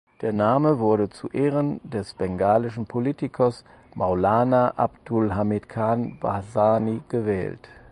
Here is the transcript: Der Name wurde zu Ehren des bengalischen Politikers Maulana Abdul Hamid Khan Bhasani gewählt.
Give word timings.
Der 0.21 0.33
Name 0.33 0.79
wurde 0.79 1.11
zu 1.11 1.27
Ehren 1.29 1.79
des 1.83 2.15
bengalischen 2.15 2.87
Politikers 2.87 3.63
Maulana 3.93 4.73
Abdul 4.75 5.35
Hamid 5.35 5.69
Khan 5.69 6.17
Bhasani 6.19 7.03
gewählt. 7.07 7.69